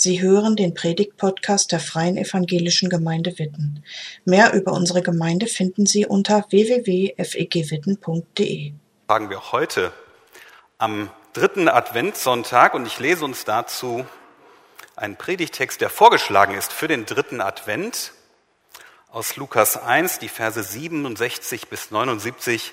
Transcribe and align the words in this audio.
Sie 0.00 0.22
hören 0.22 0.54
den 0.54 0.74
Predigt-Podcast 0.74 1.72
der 1.72 1.80
Freien 1.80 2.16
Evangelischen 2.16 2.88
Gemeinde 2.88 3.36
Witten. 3.40 3.82
Mehr 4.24 4.52
über 4.52 4.70
unsere 4.70 5.02
Gemeinde 5.02 5.48
finden 5.48 5.86
Sie 5.86 6.06
unter 6.06 6.46
www.fegwitten.de. 6.50 8.74
Fragen 9.08 9.28
wir 9.28 9.50
heute 9.50 9.92
am 10.78 11.10
dritten 11.32 11.68
Adventssonntag 11.68 12.74
und 12.74 12.86
ich 12.86 13.00
lese 13.00 13.24
uns 13.24 13.44
dazu 13.44 14.06
einen 14.94 15.16
Predigtext, 15.16 15.80
der 15.80 15.90
vorgeschlagen 15.90 16.54
ist 16.54 16.72
für 16.72 16.86
den 16.86 17.04
dritten 17.04 17.40
Advent 17.40 18.12
aus 19.10 19.34
Lukas 19.34 19.76
1, 19.76 20.20
die 20.20 20.28
Verse 20.28 20.62
67 20.62 21.66
bis 21.66 21.90
79. 21.90 22.72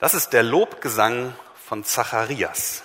Das 0.00 0.14
ist 0.14 0.30
der 0.30 0.42
Lobgesang 0.42 1.32
von 1.64 1.84
Zacharias. 1.84 2.82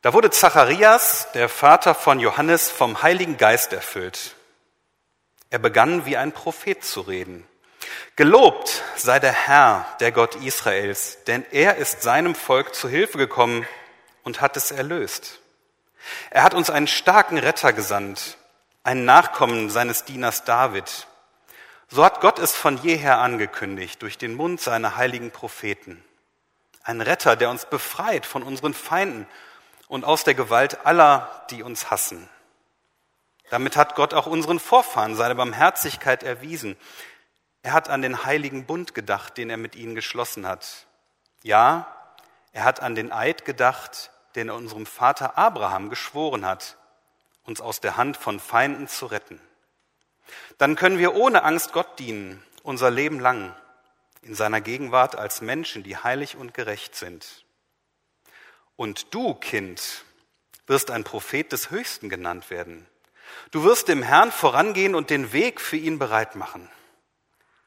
Da 0.00 0.12
wurde 0.12 0.30
Zacharias, 0.30 1.32
der 1.32 1.48
Vater 1.48 1.92
von 1.92 2.20
Johannes, 2.20 2.70
vom 2.70 3.02
Heiligen 3.02 3.36
Geist 3.36 3.72
erfüllt. 3.72 4.36
Er 5.50 5.58
begann 5.58 6.06
wie 6.06 6.16
ein 6.16 6.30
Prophet 6.30 6.84
zu 6.84 7.00
reden. 7.00 7.44
Gelobt 8.14 8.84
sei 8.94 9.18
der 9.18 9.32
Herr, 9.32 9.86
der 9.98 10.12
Gott 10.12 10.36
Israels, 10.36 11.18
denn 11.26 11.44
er 11.50 11.76
ist 11.76 12.02
seinem 12.02 12.36
Volk 12.36 12.76
zu 12.76 12.88
Hilfe 12.88 13.18
gekommen 13.18 13.66
und 14.22 14.40
hat 14.40 14.56
es 14.56 14.70
erlöst. 14.70 15.40
Er 16.30 16.44
hat 16.44 16.54
uns 16.54 16.70
einen 16.70 16.86
starken 16.86 17.36
Retter 17.36 17.72
gesandt, 17.72 18.38
einen 18.84 19.04
Nachkommen 19.04 19.68
seines 19.68 20.04
Dieners 20.04 20.44
David. 20.44 21.08
So 21.88 22.04
hat 22.04 22.20
Gott 22.20 22.38
es 22.38 22.54
von 22.54 22.80
jeher 22.82 23.18
angekündigt 23.18 24.00
durch 24.02 24.16
den 24.16 24.34
Mund 24.34 24.60
seiner 24.60 24.96
heiligen 24.96 25.32
Propheten. 25.32 26.04
Ein 26.84 27.00
Retter, 27.00 27.34
der 27.34 27.50
uns 27.50 27.66
befreit 27.66 28.26
von 28.26 28.44
unseren 28.44 28.74
Feinden 28.74 29.26
und 29.88 30.04
aus 30.04 30.24
der 30.24 30.34
Gewalt 30.34 30.86
aller, 30.86 31.44
die 31.50 31.62
uns 31.62 31.90
hassen. 31.90 32.28
Damit 33.50 33.76
hat 33.76 33.94
Gott 33.94 34.14
auch 34.14 34.26
unseren 34.26 34.60
Vorfahren 34.60 35.16
seine 35.16 35.34
Barmherzigkeit 35.34 36.22
erwiesen. 36.22 36.76
Er 37.62 37.72
hat 37.72 37.88
an 37.88 38.02
den 38.02 38.24
heiligen 38.24 38.66
Bund 38.66 38.94
gedacht, 38.94 39.36
den 39.38 39.50
er 39.50 39.56
mit 39.56 39.74
ihnen 39.74 39.94
geschlossen 39.94 40.46
hat. 40.46 40.86
Ja, 41.42 41.86
er 42.52 42.64
hat 42.64 42.80
an 42.80 42.94
den 42.94 43.10
Eid 43.12 43.44
gedacht, 43.44 44.10
den 44.34 44.48
er 44.48 44.54
unserem 44.54 44.86
Vater 44.86 45.38
Abraham 45.38 45.88
geschworen 45.88 46.44
hat, 46.44 46.76
uns 47.44 47.60
aus 47.60 47.80
der 47.80 47.96
Hand 47.96 48.16
von 48.16 48.38
Feinden 48.38 48.86
zu 48.86 49.06
retten. 49.06 49.40
Dann 50.58 50.76
können 50.76 50.98
wir 50.98 51.14
ohne 51.14 51.42
Angst 51.44 51.72
Gott 51.72 51.98
dienen, 51.98 52.42
unser 52.62 52.90
Leben 52.90 53.18
lang, 53.18 53.54
in 54.20 54.34
seiner 54.34 54.60
Gegenwart 54.60 55.16
als 55.16 55.40
Menschen, 55.40 55.82
die 55.82 55.96
heilig 55.96 56.36
und 56.36 56.52
gerecht 56.52 56.94
sind. 56.94 57.44
Und 58.78 59.12
du, 59.12 59.34
Kind, 59.34 60.04
wirst 60.68 60.92
ein 60.92 61.02
Prophet 61.02 61.50
des 61.50 61.72
Höchsten 61.72 62.08
genannt 62.08 62.48
werden. 62.48 62.86
Du 63.50 63.64
wirst 63.64 63.88
dem 63.88 64.04
Herrn 64.04 64.30
vorangehen 64.30 64.94
und 64.94 65.10
den 65.10 65.32
Weg 65.32 65.60
für 65.60 65.76
ihn 65.76 65.98
bereit 65.98 66.36
machen. 66.36 66.70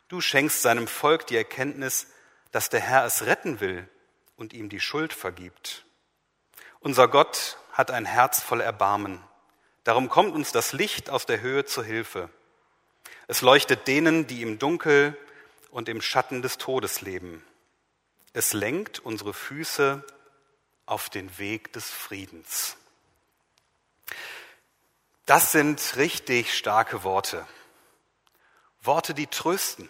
Du 0.07 0.21
schenkst 0.21 0.61
seinem 0.61 0.87
Volk 0.87 1.27
die 1.27 1.35
Erkenntnis, 1.35 2.07
dass 2.53 2.69
der 2.69 2.79
Herr 2.79 3.03
es 3.03 3.25
retten 3.25 3.59
will 3.59 3.89
und 4.37 4.53
ihm 4.53 4.69
die 4.69 4.79
Schuld 4.79 5.11
vergibt. 5.11 5.83
Unser 6.79 7.09
Gott 7.09 7.57
hat 7.73 7.91
ein 7.91 8.05
Herz 8.05 8.41
voll 8.41 8.61
Erbarmen. 8.61 9.21
Darum 9.83 10.07
kommt 10.07 10.33
uns 10.33 10.53
das 10.53 10.71
Licht 10.71 11.09
aus 11.09 11.25
der 11.25 11.41
Höhe 11.41 11.65
zu 11.65 11.83
Hilfe. 11.83 12.29
Es 13.27 13.41
leuchtet 13.41 13.85
denen, 13.85 14.27
die 14.27 14.41
im 14.41 14.59
Dunkel 14.59 15.17
und 15.71 15.89
im 15.89 16.01
Schatten 16.01 16.41
des 16.41 16.57
Todes 16.57 17.01
leben. 17.01 17.43
Es 18.31 18.53
lenkt 18.53 18.99
unsere 18.99 19.33
Füße 19.33 20.05
auf 20.85 21.09
den 21.09 21.37
Weg 21.37 21.73
des 21.73 21.89
Friedens. 21.89 22.77
Das 25.25 25.51
sind 25.51 25.95
richtig 25.95 26.57
starke 26.57 27.03
Worte. 27.03 27.45
Worte, 28.81 29.13
die 29.13 29.27
trösten. 29.27 29.89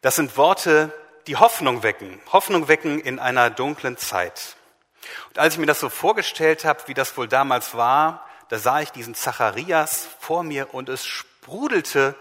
Das 0.00 0.16
sind 0.16 0.36
Worte, 0.36 0.92
die 1.26 1.36
Hoffnung 1.36 1.82
wecken. 1.82 2.20
Hoffnung 2.32 2.68
wecken 2.68 3.00
in 3.00 3.18
einer 3.18 3.50
dunklen 3.50 3.96
Zeit. 3.96 4.56
Und 5.28 5.38
als 5.38 5.54
ich 5.54 5.60
mir 5.60 5.66
das 5.66 5.80
so 5.80 5.88
vorgestellt 5.88 6.64
habe, 6.64 6.82
wie 6.86 6.94
das 6.94 7.16
wohl 7.16 7.28
damals 7.28 7.74
war, 7.74 8.26
da 8.48 8.58
sah 8.58 8.80
ich 8.80 8.90
diesen 8.90 9.14
Zacharias 9.14 10.08
vor 10.20 10.42
mir 10.42 10.72
und 10.74 10.88
es 10.88 11.04
sprudelte 11.04 12.14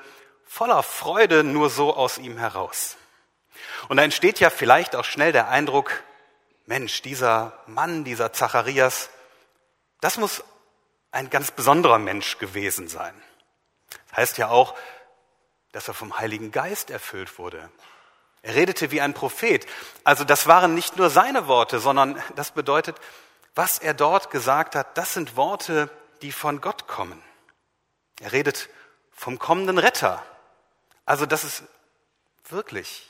voller 0.45 0.83
Freude 0.83 1.43
nur 1.43 1.69
so 1.69 1.95
aus 1.95 2.17
ihm 2.17 2.37
heraus. 2.37 2.97
Und 3.87 3.97
da 3.97 4.03
entsteht 4.03 4.39
ja 4.39 4.49
vielleicht 4.49 4.95
auch 4.95 5.05
schnell 5.05 5.31
der 5.31 5.49
Eindruck, 5.49 6.03
Mensch, 6.65 7.01
dieser 7.01 7.53
Mann, 7.67 8.03
dieser 8.03 8.33
Zacharias, 8.33 9.09
das 10.01 10.17
muss 10.17 10.43
ein 11.11 11.29
ganz 11.29 11.51
besonderer 11.51 11.99
Mensch 11.99 12.37
gewesen 12.39 12.87
sein. 12.87 13.13
Das 14.09 14.17
heißt 14.17 14.37
ja 14.37 14.49
auch, 14.49 14.75
dass 15.71 15.87
er 15.87 15.93
vom 15.93 16.17
Heiligen 16.17 16.51
Geist 16.51 16.89
erfüllt 16.89 17.37
wurde. 17.37 17.69
Er 18.41 18.55
redete 18.55 18.91
wie 18.91 19.01
ein 19.01 19.13
Prophet. 19.13 19.65
Also 20.03 20.23
das 20.23 20.47
waren 20.47 20.75
nicht 20.75 20.97
nur 20.97 21.09
seine 21.09 21.47
Worte, 21.47 21.79
sondern 21.79 22.21
das 22.35 22.51
bedeutet, 22.51 22.97
was 23.55 23.79
er 23.79 23.93
dort 23.93 24.29
gesagt 24.29 24.75
hat, 24.75 24.97
das 24.97 25.13
sind 25.13 25.35
Worte, 25.35 25.89
die 26.21 26.31
von 26.31 26.61
Gott 26.61 26.87
kommen. 26.87 27.21
Er 28.19 28.31
redet 28.31 28.69
vom 29.11 29.39
kommenden 29.39 29.77
Retter. 29.77 30.23
Also 31.05 31.25
das 31.25 31.43
ist 31.43 31.63
wirklich 32.49 33.07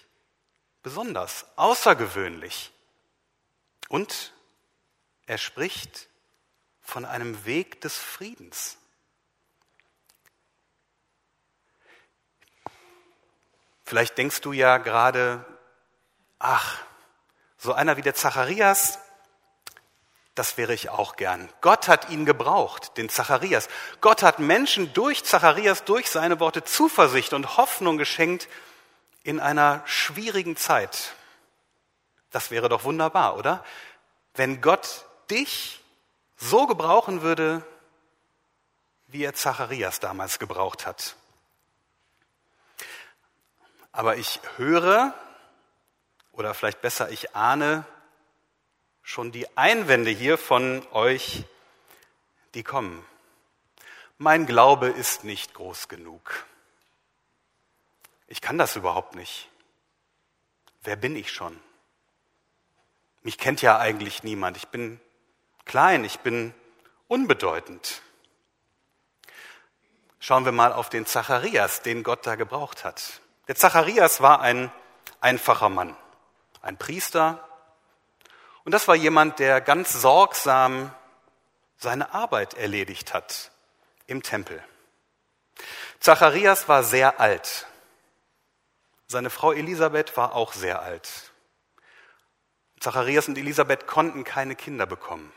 besonders, 0.84 1.46
außergewöhnlich. 1.56 2.72
Und 3.90 4.34
er 5.26 5.38
spricht 5.38 6.10
von 6.82 7.06
einem 7.06 7.46
Weg 7.46 7.82
des 7.82 7.98
Friedens. 7.98 8.78
Vielleicht 13.84 14.18
denkst 14.18 14.42
du 14.42 14.52
ja 14.52 14.78
gerade, 14.78 15.46
ach, 16.40 16.80
so 17.58 17.74
einer 17.74 17.98
wie 17.98 18.02
der 18.02 18.16
Zacharias, 18.16 19.00
das 20.34 20.58
wäre 20.58 20.74
ich 20.74 20.90
auch 20.90 21.16
gern. 21.16 21.50
Gott 21.62 21.88
hat 21.88 22.10
ihn 22.10 22.26
gebraucht, 22.26 22.98
den 22.98 23.10
Zacharias. 23.10 23.70
Gott 24.02 24.22
hat 24.22 24.40
Menschen 24.40 24.92
durch 24.94 25.24
Zacharias, 25.24 25.86
durch 25.86 26.10
seine 26.10 26.40
Worte 26.40 26.64
Zuversicht 26.64 27.34
und 27.34 27.58
Hoffnung 27.58 27.98
geschenkt 27.98 28.50
in 29.24 29.40
einer 29.40 29.82
schwierigen 29.86 30.58
Zeit. 30.58 31.16
Das 32.32 32.52
wäre 32.52 32.70
doch 32.70 32.84
wunderbar, 32.84 33.38
oder? 33.38 33.64
Wenn 34.34 34.62
Gott 34.62 35.06
dich 35.30 35.80
so 36.38 36.68
gebrauchen 36.68 37.22
würde, 37.22 37.66
wie 39.08 39.24
er 39.24 39.34
Zacharias 39.34 40.00
damals 40.00 40.40
gebraucht 40.40 40.86
hat. 40.86 41.16
Aber 43.92 44.18
ich 44.18 44.42
höre, 44.58 45.14
oder 46.34 46.54
vielleicht 46.54 46.82
besser, 46.82 47.10
ich 47.12 47.36
ahne 47.36 47.86
schon 49.04 49.32
die 49.32 49.58
Einwände 49.58 50.10
hier 50.10 50.38
von 50.38 50.86
euch, 50.92 51.46
die 52.56 52.64
kommen. 52.64 53.06
Mein 54.18 54.46
Glaube 54.46 54.88
ist 54.88 55.24
nicht 55.24 55.54
groß 55.54 55.88
genug. 55.88 56.46
Ich 58.28 58.42
kann 58.42 58.58
das 58.58 58.76
überhaupt 58.76 59.16
nicht. 59.16 59.50
Wer 60.82 60.96
bin 60.96 61.16
ich 61.16 61.32
schon? 61.32 61.60
Mich 63.26 63.40
kennt 63.40 63.64
ja 63.64 63.80
eigentlich 63.80 64.22
niemand. 64.22 64.56
Ich 64.56 64.68
bin 64.68 65.00
klein, 65.66 66.06
ich 66.06 66.20
bin 66.20 66.54
unbedeutend. 67.08 68.04
Schauen 70.20 70.46
wir 70.46 70.52
mal 70.52 70.72
auf 70.72 70.90
den 70.90 71.08
Zacharias, 71.08 71.82
den 71.82 72.04
Gott 72.04 72.28
da 72.28 72.36
gebraucht 72.36 72.84
hat. 72.84 73.20
Der 73.48 73.56
Zacharias 73.56 74.22
war 74.22 74.42
ein 74.42 74.72
einfacher 75.22 75.70
Mann, 75.70 75.98
ein 76.62 76.78
Priester. 76.78 77.44
Und 78.64 78.74
das 78.74 78.88
war 78.88 78.94
jemand, 78.94 79.40
der 79.40 79.60
ganz 79.60 79.92
sorgsam 79.94 80.94
seine 81.78 82.14
Arbeit 82.14 82.54
erledigt 82.54 83.16
hat 83.16 83.50
im 84.06 84.22
Tempel. 84.22 84.64
Zacharias 86.00 86.70
war 86.70 86.84
sehr 86.84 87.20
alt. 87.20 87.66
Seine 89.08 89.32
Frau 89.32 89.52
Elisabeth 89.52 90.16
war 90.16 90.36
auch 90.36 90.54
sehr 90.54 90.84
alt. 90.84 91.32
Zacharias 92.86 93.28
und 93.28 93.36
Elisabeth 93.36 93.88
konnten 93.88 94.24
keine 94.24 94.56
Kinder 94.56 94.86
bekommen. 94.86 95.34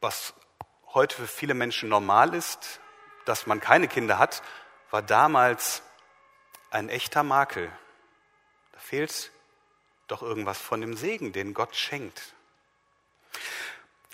Was 0.00 0.34
heute 0.88 1.14
für 1.14 1.28
viele 1.28 1.54
Menschen 1.54 1.88
normal 1.88 2.34
ist, 2.34 2.80
dass 3.26 3.46
man 3.46 3.60
keine 3.60 3.86
Kinder 3.86 4.18
hat, 4.18 4.42
war 4.90 5.02
damals 5.02 5.84
ein 6.72 6.88
echter 6.88 7.22
Makel. 7.22 7.70
Da 8.72 8.80
fehlt 8.80 9.30
doch 10.08 10.22
irgendwas 10.22 10.58
von 10.58 10.80
dem 10.80 10.96
Segen, 10.96 11.32
den 11.32 11.54
Gott 11.54 11.76
schenkt. 11.76 12.34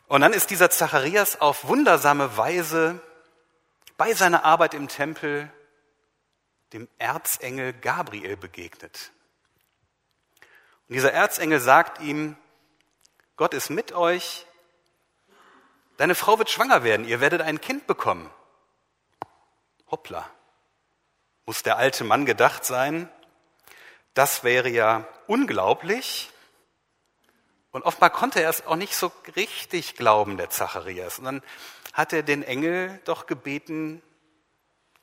Und 0.07 0.21
dann 0.21 0.35
ist 0.35 0.51
dieser 0.51 0.69
Zacharias 0.69 1.41
auf 1.41 1.67
wundersame 1.67 2.37
Weise 2.37 3.01
bei 3.97 4.13
seiner 4.13 4.45
Arbeit 4.45 4.75
im 4.75 4.89
Tempel 4.89 5.51
dem 6.75 6.89
Erzengel 6.99 7.73
Gabriel 7.73 8.37
begegnet. 8.37 9.13
Und 10.89 10.95
dieser 10.95 11.13
Erzengel 11.13 11.61
sagt 11.61 12.01
ihm, 12.01 12.37
Gott 13.37 13.55
ist 13.55 13.71
mit 13.71 13.93
euch, 13.93 14.47
deine 15.97 16.15
Frau 16.15 16.39
wird 16.39 16.51
schwanger 16.51 16.85
werden, 16.85 17.07
ihr 17.07 17.21
werdet 17.21 17.43
ein 17.43 17.61
Kind 17.61 17.87
bekommen. 17.87 18.31
Hoppla. 19.91 20.29
Muss 21.45 21.63
der 21.63 21.77
alte 21.77 22.05
Mann 22.05 22.27
gedacht 22.27 22.65
sein? 22.65 23.09
Das 24.15 24.43
wäre 24.43 24.69
ja 24.69 25.07
unglaublich. 25.27 26.31
Und 27.71 27.83
offenbar 27.83 28.11
konnte 28.11 28.41
er 28.41 28.49
es 28.49 28.67
auch 28.67 28.77
nicht 28.77 28.97
so 28.97 29.13
richtig 29.37 29.97
glauben, 29.97 30.39
der 30.39 30.51
Zacharias. 30.51 31.19
Und 31.19 31.27
dann 31.27 31.43
hat 31.93 32.13
er 32.13 32.23
den 32.23 32.43
Engel 32.43 33.01
doch 33.05 33.27
gebeten, 33.27 34.03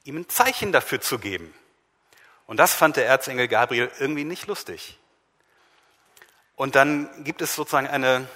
ihm 0.03 0.17
ein 0.17 0.29
Zeichen 0.29 0.71
dafür 0.71 0.99
zu 0.99 1.19
geben. 1.19 1.53
Und 2.47 2.57
das 2.57 2.73
fand 2.73 2.97
der 2.97 3.05
Erzengel 3.05 3.47
Gabriel 3.47 3.91
irgendwie 3.99 4.23
nicht 4.23 4.47
lustig. 4.47 4.97
Und 6.55 6.75
dann 6.75 7.23
gibt 7.23 7.41
es 7.41 7.55
sozusagen 7.55 7.87
eine, 7.87 8.27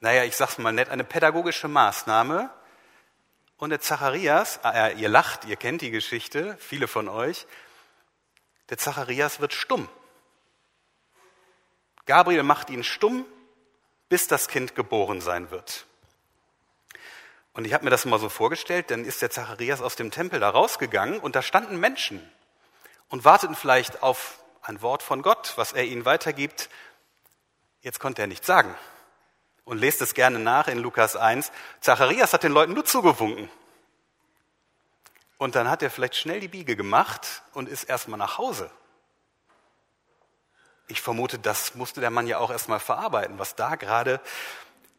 naja, 0.00 0.24
ich 0.24 0.36
sag's 0.36 0.58
mal 0.58 0.72
nett, 0.72 0.88
eine 0.88 1.04
pädagogische 1.04 1.68
Maßnahme. 1.68 2.50
Und 3.56 3.70
der 3.70 3.80
Zacharias, 3.80 4.58
äh, 4.64 4.94
ihr 4.94 5.08
lacht, 5.08 5.44
ihr 5.44 5.56
kennt 5.56 5.82
die 5.82 5.90
Geschichte, 5.90 6.56
viele 6.58 6.88
von 6.88 7.08
euch, 7.08 7.46
der 8.70 8.78
Zacharias 8.78 9.40
wird 9.40 9.52
stumm. 9.52 9.88
Gabriel 12.06 12.42
macht 12.42 12.70
ihn 12.70 12.82
stumm, 12.82 13.24
bis 14.08 14.26
das 14.26 14.48
Kind 14.48 14.74
geboren 14.74 15.20
sein 15.20 15.50
wird. 15.50 15.86
Und 17.54 17.66
ich 17.66 17.74
habe 17.74 17.84
mir 17.84 17.90
das 17.90 18.04
mal 18.04 18.18
so 18.18 18.28
vorgestellt, 18.28 18.90
dann 18.90 19.04
ist 19.04 19.22
der 19.22 19.30
Zacharias 19.30 19.82
aus 19.82 19.94
dem 19.94 20.10
Tempel 20.10 20.40
da 20.40 20.48
rausgegangen 20.50 21.20
und 21.20 21.36
da 21.36 21.42
standen 21.42 21.78
Menschen 21.78 22.26
und 23.08 23.24
warteten 23.24 23.54
vielleicht 23.54 24.02
auf 24.02 24.38
ein 24.62 24.80
Wort 24.80 25.02
von 25.02 25.22
Gott, 25.22 25.52
was 25.56 25.72
er 25.72 25.84
ihnen 25.84 26.04
weitergibt. 26.04 26.70
Jetzt 27.82 28.00
konnte 28.00 28.22
er 28.22 28.28
nichts 28.28 28.46
sagen. 28.46 28.74
Und 29.64 29.78
lest 29.78 30.00
es 30.00 30.14
gerne 30.14 30.38
nach 30.38 30.68
in 30.68 30.78
Lukas 30.78 31.16
1. 31.16 31.52
Zacharias 31.80 32.32
hat 32.32 32.42
den 32.42 32.52
Leuten 32.52 32.72
nur 32.72 32.84
zugewunken. 32.84 33.50
Und 35.36 35.56
dann 35.56 35.68
hat 35.68 35.82
er 35.82 35.90
vielleicht 35.90 36.16
schnell 36.16 36.40
die 36.40 36.48
Biege 36.48 36.76
gemacht 36.76 37.42
und 37.52 37.68
ist 37.68 37.84
erstmal 37.84 38.18
nach 38.18 38.38
Hause. 38.38 38.70
Ich 40.86 41.00
vermute, 41.00 41.38
das 41.38 41.74
musste 41.74 42.00
der 42.00 42.10
Mann 42.10 42.26
ja 42.26 42.38
auch 42.38 42.50
erstmal 42.50 42.80
verarbeiten, 42.80 43.38
was 43.38 43.56
da 43.56 43.74
gerade 43.74 44.20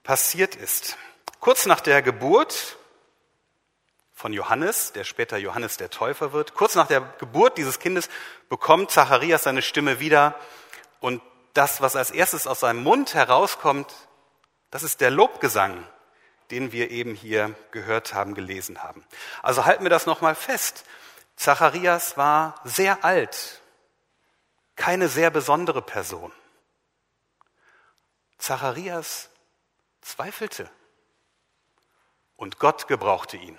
passiert 0.04 0.56
ist. 0.56 0.98
Kurz 1.40 1.66
nach 1.66 1.80
der 1.80 2.02
Geburt 2.02 2.78
von 4.14 4.34
Johannes, 4.34 4.92
der 4.92 5.04
später 5.04 5.38
Johannes 5.38 5.78
der 5.78 5.90
Täufer 5.90 6.34
wird, 6.34 6.54
kurz 6.54 6.76
nach 6.76 6.88
der 6.88 7.02
Geburt 7.20 7.58
dieses 7.58 7.80
Kindes 7.80 8.10
bekommt 8.50 8.92
Zacharias 8.92 9.44
seine 9.44 9.62
Stimme 9.62 10.00
wieder 10.00 10.36
und 11.00 11.22
das, 11.54 11.82
was 11.82 11.96
als 11.96 12.12
erstes 12.12 12.48
aus 12.48 12.60
seinem 12.62 12.84
Mund 12.84 13.14
herauskommt, 13.14 13.94
das 14.72 14.84
ist 14.84 15.02
der 15.02 15.12
Lobgesang, 15.12 15.88
den 16.52 16.72
wir 16.72 16.92
eben 16.92 17.16
hier 17.16 17.56
gehört 17.72 18.14
haben, 18.14 18.34
gelesen 18.34 18.84
haben. 18.84 19.06
Also 19.42 19.66
halten 19.66 19.84
wir 19.84 19.90
das 19.90 20.06
nochmal 20.06 20.36
fest. 20.36 20.86
Zacharias 21.36 22.18
war 22.18 22.60
sehr 22.64 23.04
alt, 23.06 23.62
keine 24.76 25.08
sehr 25.08 25.30
besondere 25.30 25.82
Person. 25.82 26.32
Zacharias 28.38 29.30
zweifelte 30.02 30.70
und 32.36 32.60
Gott 32.60 32.88
gebrauchte 32.88 33.38
ihn. 33.38 33.58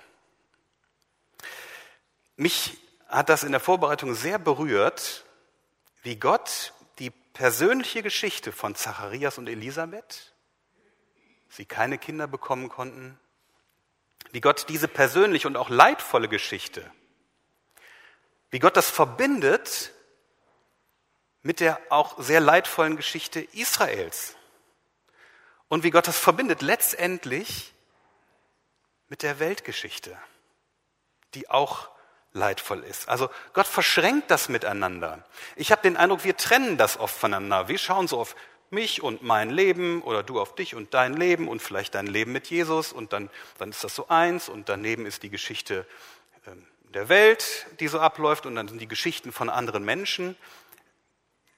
Mich 2.35 2.77
hat 3.07 3.29
das 3.29 3.43
in 3.43 3.51
der 3.51 3.61
Vorbereitung 3.61 4.13
sehr 4.13 4.37
berührt, 4.37 5.25
wie 6.03 6.17
Gott 6.17 6.73
persönliche 7.35 8.01
Geschichte 8.01 8.51
von 8.51 8.75
Zacharias 8.75 9.37
und 9.37 9.47
Elisabeth, 9.47 10.33
sie 11.49 11.65
keine 11.65 11.99
Kinder 11.99 12.27
bekommen 12.27 12.69
konnten, 12.69 13.19
wie 14.31 14.41
Gott 14.41 14.67
diese 14.69 14.87
persönliche 14.87 15.47
und 15.47 15.57
auch 15.57 15.69
leidvolle 15.69 16.29
Geschichte, 16.29 16.89
wie 18.49 18.59
Gott 18.59 18.77
das 18.77 18.89
verbindet 18.89 19.93
mit 21.43 21.59
der 21.59 21.79
auch 21.89 22.17
sehr 22.19 22.39
leidvollen 22.39 22.95
Geschichte 22.95 23.41
Israels 23.41 24.35
und 25.67 25.83
wie 25.83 25.91
Gott 25.91 26.07
das 26.07 26.17
verbindet 26.17 26.61
letztendlich 26.61 27.73
mit 29.09 29.23
der 29.23 29.39
Weltgeschichte, 29.39 30.17
die 31.33 31.49
auch 31.49 31.94
leidvoll 32.35 32.83
ist. 32.83 33.09
Also 33.09 33.29
Gott 33.53 33.65
verschränkt 33.65 34.29
das 34.29 34.49
miteinander. 34.49 35.23
Ich 35.55 35.71
habe 35.71 35.81
den 35.81 35.97
Eindruck, 35.97 36.23
wir 36.23 36.37
trennen 36.37 36.77
das 36.77 36.99
oft 36.99 37.15
voneinander. 37.15 37.67
Wir 37.67 37.77
schauen 37.77 38.07
so 38.07 38.19
auf 38.19 38.35
mich 38.69 39.01
und 39.01 39.23
mein 39.23 39.49
Leben 39.49 40.01
oder 40.01 40.21
du 40.21 40.39
auf 40.39 40.53
dich 40.53 40.75
und 40.75 40.93
dein 40.93 41.13
Leben 41.13 41.47
und 41.47 41.61
vielleicht 41.61 41.95
dein 41.95 42.07
Leben 42.07 42.31
mit 42.31 42.47
Jesus 42.47 42.91
und 42.91 43.13
dann, 43.13 43.29
dann 43.57 43.69
ist 43.69 43.83
das 43.83 43.95
so 43.95 44.07
eins 44.09 44.49
und 44.49 44.69
daneben 44.69 45.05
ist 45.05 45.23
die 45.23 45.29
Geschichte 45.29 45.87
ähm, 46.45 46.65
der 46.93 47.09
Welt, 47.09 47.67
die 47.79 47.87
so 47.87 47.99
abläuft 47.99 48.45
und 48.45 48.55
dann 48.55 48.67
sind 48.67 48.79
die 48.79 48.87
Geschichten 48.87 49.31
von 49.31 49.49
anderen 49.49 49.85
Menschen. 49.85 50.35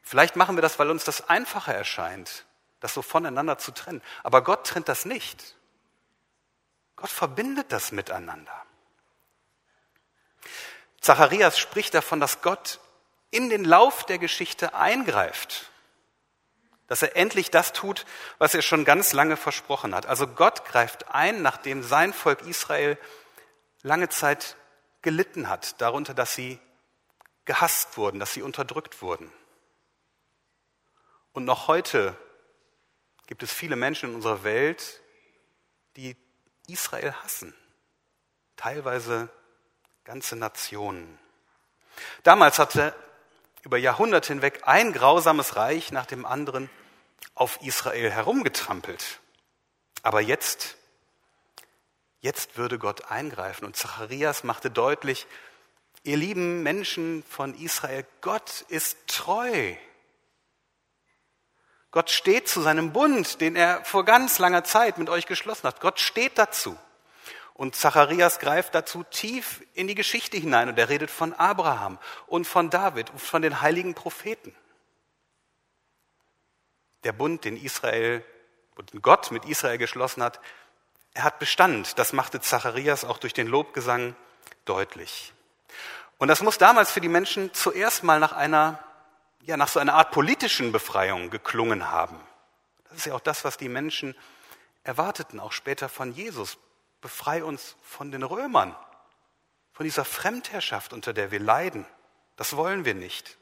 Vielleicht 0.03 0.35
machen 0.35 0.55
wir 0.55 0.61
das, 0.61 0.79
weil 0.79 0.89
uns 0.89 1.03
das 1.03 1.27
einfacher 1.27 1.73
erscheint, 1.73 2.45
das 2.79 2.93
so 2.93 3.01
voneinander 3.01 3.57
zu 3.57 3.73
trennen. 3.73 4.01
Aber 4.23 4.43
Gott 4.43 4.65
trennt 4.67 4.87
das 4.87 5.05
nicht. 5.05 5.55
Gott 6.95 7.09
verbindet 7.09 7.71
das 7.71 7.91
miteinander. 7.91 8.66
Zacharias 11.01 11.59
spricht 11.59 11.93
davon, 11.93 12.19
dass 12.19 12.41
Gott 12.41 12.79
in 13.31 13.49
den 13.49 13.65
Lauf 13.65 14.05
der 14.05 14.17
Geschichte 14.17 14.73
eingreift, 14.73 15.69
dass 16.87 17.01
er 17.01 17.15
endlich 17.15 17.51
das 17.51 17.73
tut, 17.73 18.05
was 18.37 18.53
er 18.55 18.61
schon 18.61 18.85
ganz 18.85 19.13
lange 19.13 19.37
versprochen 19.37 19.93
hat. 19.93 20.05
Also 20.05 20.27
Gott 20.27 20.65
greift 20.65 21.09
ein, 21.09 21.41
nachdem 21.41 21.83
sein 21.83 22.13
Volk 22.13 22.41
Israel 22.43 22.97
lange 23.83 24.09
Zeit 24.09 24.55
gelitten 25.01 25.49
hat, 25.49 25.79
darunter, 25.81 26.13
dass 26.13 26.33
sie 26.33 26.59
gehasst 27.45 27.97
wurden, 27.97 28.19
dass 28.19 28.33
sie 28.33 28.41
unterdrückt 28.41 29.01
wurden. 29.01 29.31
Und 31.31 31.45
noch 31.45 31.67
heute 31.67 32.17
gibt 33.27 33.43
es 33.43 33.53
viele 33.53 33.75
Menschen 33.75 34.09
in 34.09 34.15
unserer 34.15 34.43
Welt, 34.43 35.01
die 35.95 36.15
Israel 36.67 37.13
hassen, 37.23 37.53
teilweise 38.55 39.29
ganze 40.07 40.37
Nationen. 40.37 41.19
Damals 42.23 42.59
hatte 42.59 42.95
über 43.63 43.77
Jahrhunderte 43.77 44.29
hinweg 44.29 44.61
ein 44.63 44.93
grausames 44.93 45.57
Reich 45.57 45.91
nach 45.91 46.05
dem 46.05 46.25
anderen 46.25 46.69
auf 47.35 47.61
Israel 47.61 48.09
herumgetrampelt. 48.09 49.19
Aber 50.03 50.21
jetzt, 50.21 50.77
jetzt 52.21 52.55
würde 52.55 52.79
Gott 52.79 53.11
eingreifen. 53.11 53.65
Und 53.65 53.75
Zacharias 53.75 54.45
machte 54.45 54.71
deutlich, 54.71 55.27
ihr 56.03 56.15
lieben 56.15 56.63
Menschen 56.63 57.21
von 57.29 57.53
Israel, 57.53 58.05
Gott 58.21 58.63
ist 58.69 58.95
treu. 59.07 59.75
Gott 61.91 62.11
steht 62.11 62.47
zu 62.47 62.61
seinem 62.61 62.93
Bund, 62.93 63.41
den 63.41 63.57
er 63.57 63.83
vor 63.83 64.05
ganz 64.05 64.39
langer 64.39 64.63
Zeit 64.63 64.99
mit 64.99 65.09
euch 65.09 65.25
geschlossen 65.25 65.67
hat. 65.67 65.81
Gott 65.81 65.99
steht 65.99 66.37
dazu. 66.37 66.77
Und 67.57 67.75
Zacharias 67.75 68.39
greift 68.39 68.75
dazu 68.75 69.03
tief 69.03 69.63
in 69.73 69.87
die 69.87 69.95
Geschichte 69.95 70.37
hinein 70.37 70.69
und 70.69 70.77
er 70.77 70.89
redet 70.89 71.11
von 71.11 71.33
Abraham 71.33 71.97
und 72.27 72.45
von 72.45 72.69
David 72.69 73.09
und 73.09 73.19
von 73.19 73.41
den 73.41 73.61
heiligen 73.61 73.95
Propheten. 73.95 74.55
Der 77.03 77.13
Bund, 77.13 77.45
den 77.45 77.57
Israel 77.57 78.23
und 78.75 78.91
Gott 79.01 79.31
mit 79.31 79.43
Israel 79.45 79.79
geschlossen 79.79 80.21
hat, 80.21 80.39
er 81.13 81.23
hat 81.23 81.39
Bestand. 81.39 81.97
Das 81.97 82.13
machte 82.13 82.39
Zacharias 82.39 83.03
auch 83.03 83.17
durch 83.17 83.33
den 83.33 83.47
Lobgesang 83.47 84.15
deutlich. 84.65 85.33
Und 86.19 86.27
das 86.27 86.43
muss 86.43 86.59
damals 86.59 86.91
für 86.91 87.01
die 87.01 87.09
Menschen 87.09 87.53
zuerst 87.53 88.03
mal 88.03 88.19
nach 88.19 88.33
einer 88.33 88.79
ja, 89.47 89.55
nach 89.55 89.69
so 89.69 89.79
einer 89.79 89.95
Art 89.95 90.11
politischen 90.11 90.71
Befreiung 90.71 91.29
geklungen 91.29 91.89
haben. 91.89 92.19
Das 92.89 92.97
ist 92.97 93.05
ja 93.05 93.13
auch 93.13 93.21
das, 93.21 93.45
was 93.45 93.57
die 93.57 93.69
Menschen 93.69 94.15
erwarteten, 94.83 95.39
auch 95.39 95.53
später 95.53 95.89
von 95.89 96.11
Jesus. 96.11 96.57
Befrei 97.01 97.43
uns 97.43 97.75
von 97.83 98.11
den 98.11 98.23
Römern, 98.23 98.75
von 99.71 99.83
dieser 99.83 100.05
Fremdherrschaft, 100.05 100.93
unter 100.93 101.13
der 101.13 101.31
wir 101.31 101.39
leiden. 101.39 101.85
Das 102.35 102.55
wollen 102.55 102.85
wir 102.85 102.95
nicht. 102.95 103.37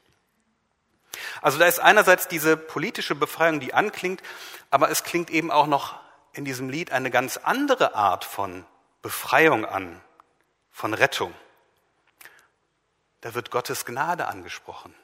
Also 1.40 1.58
da 1.58 1.66
ist 1.66 1.78
einerseits 1.78 2.28
diese 2.28 2.56
politische 2.56 3.14
Befreiung, 3.14 3.60
die 3.60 3.74
anklingt, 3.74 4.22
aber 4.70 4.90
es 4.90 5.04
klingt 5.04 5.30
eben 5.30 5.50
auch 5.50 5.66
noch 5.66 5.98
in 6.32 6.44
diesem 6.44 6.68
Lied 6.68 6.92
eine 6.92 7.10
ganz 7.10 7.38
andere 7.38 7.94
Art 7.94 8.24
von 8.24 8.66
Befreiung 9.02 9.64
an, 9.64 10.00
von 10.70 10.92
Rettung. 10.92 11.34
Da 13.22 13.34
wird 13.34 13.50
Gottes 13.50 13.84
Gnade 13.84 14.28
angesprochen. 14.28 14.94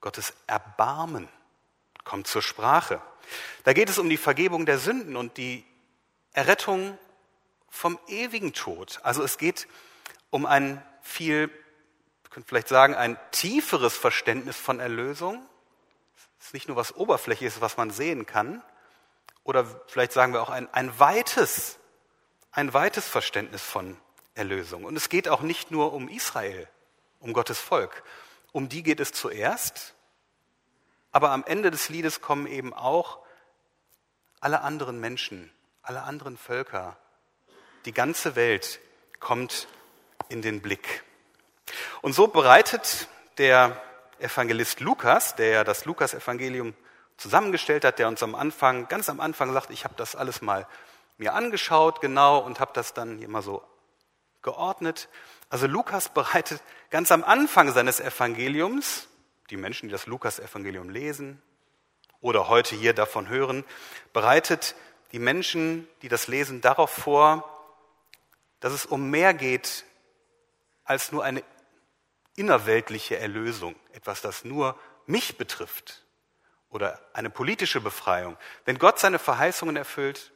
Gottes 0.00 0.34
Erbarmen 0.46 1.28
kommt 2.04 2.26
zur 2.26 2.42
Sprache. 2.42 3.00
Da 3.64 3.72
geht 3.72 3.88
es 3.88 3.98
um 3.98 4.08
die 4.08 4.16
Vergebung 4.16 4.66
der 4.66 4.78
Sünden 4.78 5.16
und 5.16 5.38
die 5.38 5.64
Errettung 6.34 6.98
vom 7.70 7.98
ewigen 8.06 8.52
Tod. 8.52 9.00
Also 9.02 9.22
es 9.22 9.38
geht 9.38 9.66
um 10.30 10.46
ein 10.46 10.84
viel, 11.00 11.50
ich 12.24 12.30
könnte 12.30 12.48
vielleicht 12.48 12.68
sagen, 12.68 12.94
ein 12.94 13.18
tieferes 13.30 13.96
Verständnis 13.96 14.56
von 14.56 14.80
Erlösung. 14.80 15.44
Es 16.38 16.46
ist 16.46 16.54
nicht 16.54 16.68
nur 16.68 16.76
was 16.76 16.94
Oberflächliches, 16.94 17.60
was 17.60 17.76
man 17.76 17.90
sehen 17.90 18.26
kann, 18.26 18.62
oder 19.44 19.66
vielleicht 19.86 20.12
sagen 20.12 20.32
wir 20.32 20.42
auch 20.42 20.48
ein, 20.50 20.72
ein 20.72 20.98
weites, 20.98 21.78
ein 22.50 22.72
weites 22.72 23.06
Verständnis 23.06 23.62
von 23.62 23.96
Erlösung. 24.34 24.84
Und 24.84 24.96
es 24.96 25.08
geht 25.08 25.28
auch 25.28 25.42
nicht 25.42 25.70
nur 25.70 25.92
um 25.92 26.08
Israel, 26.08 26.68
um 27.20 27.32
Gottes 27.32 27.60
Volk. 27.60 28.02
Um 28.52 28.68
die 28.68 28.82
geht 28.82 29.00
es 29.00 29.12
zuerst, 29.12 29.94
aber 31.12 31.30
am 31.30 31.44
Ende 31.44 31.70
des 31.70 31.88
Liedes 31.90 32.20
kommen 32.20 32.46
eben 32.46 32.72
auch 32.72 33.20
alle 34.40 34.62
anderen 34.62 34.98
Menschen, 34.98 35.52
alle 35.84 36.02
anderen 36.02 36.36
Völker, 36.36 36.96
die 37.84 37.92
ganze 37.92 38.36
Welt 38.36 38.80
kommt 39.20 39.68
in 40.28 40.42
den 40.42 40.62
Blick. 40.62 41.04
Und 42.00 42.14
so 42.14 42.26
bereitet 42.26 43.08
der 43.38 43.80
Evangelist 44.18 44.80
Lukas, 44.80 45.36
der 45.36 45.48
ja 45.48 45.64
das 45.64 45.84
Lukas-Evangelium 45.84 46.74
zusammengestellt 47.18 47.84
hat, 47.84 47.98
der 47.98 48.08
uns 48.08 48.22
am 48.22 48.34
Anfang, 48.34 48.88
ganz 48.88 49.08
am 49.08 49.20
Anfang 49.20 49.52
sagt, 49.52 49.70
ich 49.70 49.84
habe 49.84 49.94
das 49.96 50.16
alles 50.16 50.40
mal 50.42 50.66
mir 51.18 51.34
angeschaut, 51.34 52.00
genau, 52.00 52.38
und 52.38 52.60
habe 52.60 52.72
das 52.74 52.94
dann 52.94 53.18
hier 53.18 53.28
mal 53.28 53.42
so 53.42 53.62
geordnet. 54.42 55.08
Also 55.48 55.66
Lukas 55.66 56.08
bereitet 56.08 56.62
ganz 56.90 57.12
am 57.12 57.22
Anfang 57.22 57.72
seines 57.72 58.00
Evangeliums, 58.00 59.08
die 59.50 59.56
Menschen, 59.56 59.88
die 59.88 59.92
das 59.92 60.06
Lukas-Evangelium 60.06 60.88
lesen 60.88 61.42
oder 62.20 62.48
heute 62.48 62.74
hier 62.74 62.94
davon 62.94 63.28
hören, 63.28 63.64
bereitet 64.12 64.74
die 65.14 65.20
Menschen, 65.20 65.86
die 66.02 66.08
das 66.08 66.26
lesen, 66.26 66.60
darauf 66.60 66.90
vor, 66.90 67.48
dass 68.58 68.72
es 68.72 68.84
um 68.84 69.10
mehr 69.10 69.32
geht 69.32 69.84
als 70.82 71.12
nur 71.12 71.22
eine 71.22 71.44
innerweltliche 72.34 73.16
Erlösung, 73.16 73.76
etwas, 73.92 74.22
das 74.22 74.44
nur 74.44 74.76
mich 75.06 75.38
betrifft 75.38 76.04
oder 76.68 76.98
eine 77.12 77.30
politische 77.30 77.80
Befreiung. 77.80 78.36
Wenn 78.64 78.76
Gott 78.76 78.98
seine 78.98 79.20
Verheißungen 79.20 79.76
erfüllt, 79.76 80.32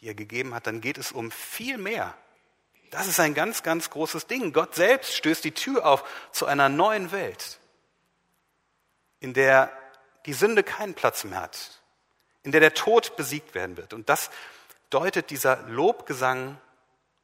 die 0.00 0.08
er 0.08 0.14
gegeben 0.14 0.52
hat, 0.52 0.66
dann 0.66 0.80
geht 0.80 0.98
es 0.98 1.12
um 1.12 1.30
viel 1.30 1.78
mehr. 1.78 2.18
Das 2.90 3.06
ist 3.06 3.20
ein 3.20 3.34
ganz, 3.34 3.62
ganz 3.62 3.88
großes 3.90 4.26
Ding. 4.26 4.52
Gott 4.52 4.74
selbst 4.74 5.14
stößt 5.14 5.44
die 5.44 5.54
Tür 5.54 5.86
auf 5.86 6.02
zu 6.32 6.46
einer 6.46 6.68
neuen 6.68 7.12
Welt, 7.12 7.60
in 9.20 9.32
der 9.32 9.70
die 10.26 10.32
Sünde 10.32 10.64
keinen 10.64 10.94
Platz 10.94 11.22
mehr 11.22 11.40
hat, 11.40 11.79
in 12.42 12.52
der 12.52 12.60
der 12.60 12.74
Tod 12.74 13.16
besiegt 13.16 13.54
werden 13.54 13.76
wird. 13.76 13.92
Und 13.92 14.08
das 14.08 14.30
deutet 14.90 15.30
dieser 15.30 15.62
Lobgesang 15.68 16.58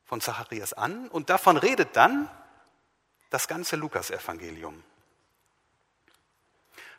von 0.04 0.20
Zacharias 0.20 0.72
an 0.72 1.08
und 1.08 1.30
davon 1.30 1.56
redet 1.56 1.96
dann 1.96 2.30
das 3.30 3.48
ganze 3.48 3.76
Lukasevangelium. 3.76 4.82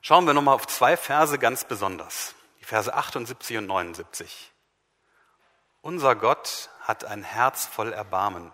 Schauen 0.02 0.26
wir 0.26 0.34
nochmal 0.34 0.56
auf 0.56 0.68
zwei 0.68 0.98
Verse 0.98 1.38
ganz 1.40 1.64
besonders, 1.64 2.36
die 2.60 2.66
Verse 2.66 2.94
78 2.94 3.58
und 3.58 3.68
79. 3.68 4.52
Unser 5.82 6.16
Gott 6.16 6.70
hat 6.82 7.06
ein 7.06 7.24
Herz 7.24 7.66
voll 7.66 7.94
Erbarmen. 7.94 8.52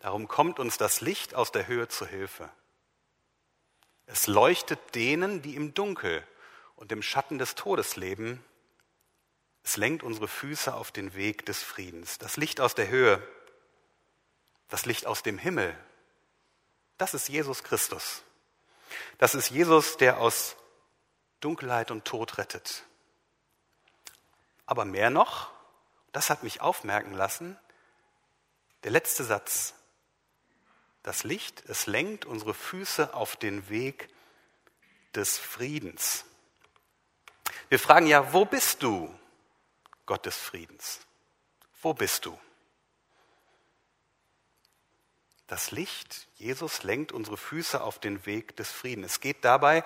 Darum 0.00 0.28
kommt 0.28 0.58
uns 0.58 0.78
das 0.78 1.00
Licht 1.00 1.34
aus 1.34 1.52
der 1.52 1.66
Höhe 1.66 1.88
zu 1.88 2.06
Hilfe. 2.06 2.48
Es 4.06 4.26
leuchtet 4.26 4.94
denen, 4.94 5.42
die 5.42 5.54
im 5.54 5.74
Dunkel 5.74 6.26
und 6.78 6.92
im 6.92 7.02
Schatten 7.02 7.38
des 7.38 7.56
Todes 7.56 7.96
leben, 7.96 8.42
es 9.64 9.76
lenkt 9.76 10.04
unsere 10.04 10.28
Füße 10.28 10.72
auf 10.72 10.92
den 10.92 11.14
Weg 11.14 11.44
des 11.44 11.62
Friedens. 11.62 12.18
Das 12.18 12.36
Licht 12.36 12.60
aus 12.60 12.76
der 12.76 12.88
Höhe, 12.88 13.20
das 14.68 14.86
Licht 14.86 15.04
aus 15.04 15.24
dem 15.24 15.38
Himmel, 15.38 15.76
das 16.96 17.14
ist 17.14 17.28
Jesus 17.28 17.64
Christus. 17.64 18.22
Das 19.18 19.34
ist 19.34 19.50
Jesus, 19.50 19.96
der 19.96 20.18
aus 20.18 20.56
Dunkelheit 21.40 21.90
und 21.90 22.04
Tod 22.04 22.38
rettet. 22.38 22.84
Aber 24.64 24.84
mehr 24.84 25.10
noch, 25.10 25.50
das 26.12 26.30
hat 26.30 26.44
mich 26.44 26.60
aufmerken 26.60 27.12
lassen, 27.12 27.58
der 28.84 28.92
letzte 28.92 29.24
Satz. 29.24 29.74
Das 31.02 31.24
Licht, 31.24 31.64
es 31.66 31.86
lenkt 31.86 32.24
unsere 32.24 32.54
Füße 32.54 33.14
auf 33.14 33.36
den 33.36 33.68
Weg 33.68 34.08
des 35.14 35.38
Friedens. 35.38 36.24
Wir 37.68 37.78
fragen 37.78 38.06
ja, 38.06 38.32
wo 38.32 38.44
bist 38.44 38.82
du? 38.82 39.12
Gott 40.06 40.24
des 40.24 40.36
Friedens. 40.36 41.00
Wo 41.82 41.92
bist 41.92 42.24
du? 42.24 42.38
Das 45.46 45.70
Licht, 45.70 46.28
Jesus 46.36 46.82
lenkt 46.82 47.12
unsere 47.12 47.36
Füße 47.36 47.82
auf 47.82 47.98
den 47.98 48.24
Weg 48.26 48.56
des 48.56 48.70
Friedens. 48.70 49.12
Es 49.12 49.20
geht 49.20 49.44
dabei 49.44 49.84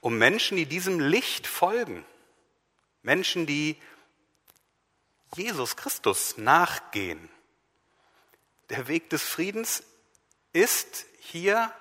um 0.00 0.18
Menschen, 0.18 0.56
die 0.56 0.66
diesem 0.66 1.00
Licht 1.00 1.46
folgen. 1.46 2.04
Menschen, 3.02 3.46
die 3.46 3.80
Jesus 5.34 5.76
Christus 5.76 6.36
nachgehen. 6.38 7.28
Der 8.70 8.86
Weg 8.86 9.10
des 9.10 9.22
Friedens 9.22 9.82
ist 10.52 11.06
hier 11.18 11.72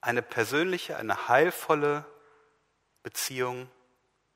eine 0.00 0.22
persönliche, 0.22 0.96
eine 0.96 1.28
heilvolle 1.28 2.06
Beziehung 3.02 3.68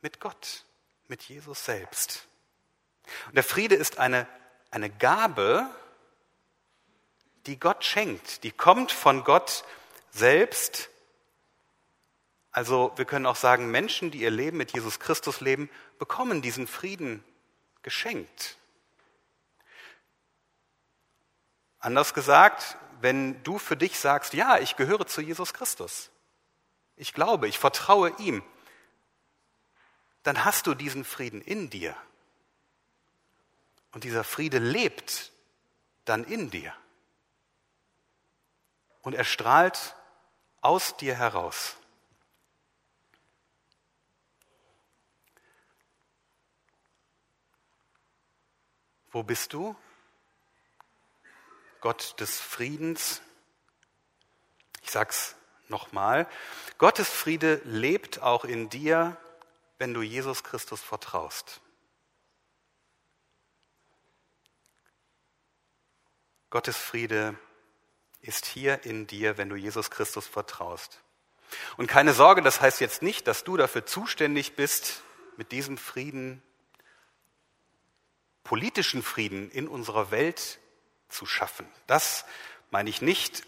mit 0.01 0.21
Gott 0.21 0.65
mit 1.11 1.23
Jesus 1.23 1.65
selbst. 1.65 2.29
Und 3.27 3.35
der 3.35 3.45
Friede 3.45 3.75
ist 3.75 3.99
eine, 3.99 4.27
eine 4.71 4.89
Gabe, 4.89 5.69
die 7.47 7.59
Gott 7.59 7.85
schenkt, 7.85 8.45
die 8.45 8.53
kommt 8.53 8.93
von 8.93 9.25
Gott 9.25 9.65
selbst. 10.11 10.89
Also 12.53 12.93
wir 12.97 13.05
können 13.05 13.27
auch 13.27 13.37
sagen, 13.37 13.71
Menschen, 13.71 14.11
die 14.11 14.21
ihr 14.21 14.31
Leben 14.31 14.57
mit 14.57 14.73
Jesus 14.73 15.01
Christus 15.01 15.41
leben, 15.41 15.69
bekommen 15.99 16.43
diesen 16.43 16.67
Frieden 16.67 17.25
geschenkt. 17.83 18.57
Anders 21.81 22.15
gesagt, 22.15 22.77
wenn 23.01 23.43
du 23.43 23.59
für 23.59 23.77
dich 23.77 23.99
sagst, 23.99 24.35
ja, 24.35 24.59
ich 24.59 24.77
gehöre 24.77 25.07
zu 25.07 25.23
Jesus 25.23 25.55
Christus, 25.55 26.11
ich 26.97 27.15
glaube, 27.15 27.49
ich 27.49 27.59
vertraue 27.59 28.13
ihm, 28.19 28.43
dann 30.23 30.45
hast 30.45 30.67
du 30.67 30.75
diesen 30.75 31.05
Frieden 31.05 31.41
in 31.41 31.71
dir. 31.71 31.97
Und 33.93 34.05
dieser 34.05 34.25
Friede 34.25 34.59
lebt 34.59 35.33
dann 36.05 36.25
in 36.25 36.51
dir. 36.51 36.75
Und 39.03 39.15
er 39.15 39.25
strahlt 39.25 39.97
aus 40.61 40.97
dir 40.97 41.15
heraus. 41.15 41.77
Wo 49.13 49.23
bist 49.23 49.53
du? 49.53 49.75
Gott 51.81 52.21
des 52.21 52.39
Friedens. 52.39 53.23
Ich 54.83 54.91
sag's 54.91 55.35
nochmal. 55.69 56.29
Gottes 56.79 57.09
Friede 57.09 57.61
lebt 57.65 58.21
auch 58.21 58.45
in 58.45 58.69
dir 58.69 59.17
wenn 59.81 59.95
du 59.95 60.03
Jesus 60.03 60.45
Christus 60.45 60.83
vertraust. 60.83 61.63
Gottes 66.51 66.77
Friede 66.77 67.35
ist 68.21 68.45
hier 68.45 68.85
in 68.85 69.07
dir, 69.07 69.39
wenn 69.39 69.49
du 69.49 69.57
Jesus 69.57 69.91
Christus 69.91 70.27
vertraust. 70.27 71.01
Und 71.79 71.87
keine 71.87 72.13
Sorge, 72.13 72.43
das 72.43 72.61
heißt 72.61 72.83
jetzt 72.83 73.01
nicht, 73.01 73.27
dass 73.27 73.43
du 73.43 73.57
dafür 73.57 73.87
zuständig 73.87 74.55
bist, 74.55 75.03
mit 75.39 75.51
diesem 75.51 75.79
Frieden, 75.79 76.43
politischen 78.45 79.03
Frieden 79.03 79.51
in 79.51 79.67
unserer 79.67 80.11
Welt 80.11 80.59
zu 81.09 81.25
schaffen. 81.25 81.67
Das 81.87 82.27
meine 82.71 82.91
ich 82.91 83.01
nicht. 83.01 83.45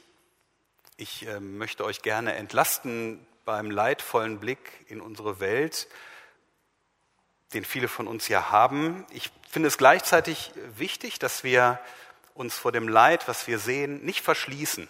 Ich 0.96 1.26
äh, 1.26 1.40
möchte 1.40 1.84
euch 1.84 2.00
gerne 2.00 2.34
entlasten 2.36 3.26
beim 3.44 3.70
leidvollen 3.70 4.40
Blick 4.40 4.86
in 4.86 5.02
unsere 5.02 5.38
Welt 5.38 5.88
den 7.54 7.64
viele 7.64 7.88
von 7.88 8.06
uns 8.08 8.28
ja 8.28 8.50
haben. 8.50 9.06
Ich 9.10 9.30
finde 9.48 9.68
es 9.68 9.78
gleichzeitig 9.78 10.52
wichtig, 10.76 11.18
dass 11.18 11.44
wir 11.44 11.78
uns 12.34 12.56
vor 12.56 12.72
dem 12.72 12.88
Leid, 12.88 13.28
was 13.28 13.46
wir 13.46 13.58
sehen, 13.58 14.04
nicht 14.04 14.22
verschließen, 14.22 14.88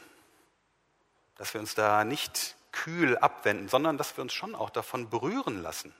dass 1.36 1.54
wir 1.54 1.60
uns 1.60 1.74
da 1.74 2.04
nicht 2.04 2.56
kühl 2.70 3.18
abwenden, 3.18 3.68
sondern 3.68 3.98
dass 3.98 4.16
wir 4.16 4.22
uns 4.22 4.32
schon 4.32 4.54
auch 4.54 4.70
davon 4.70 5.10
berühren 5.10 5.62
lassen, 5.62 5.94